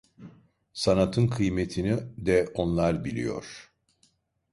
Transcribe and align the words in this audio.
Sanatın 0.73 1.27
kıymetini 1.27 1.97
de 2.17 2.47
onlar 2.53 3.05
biliyor. 3.05 3.71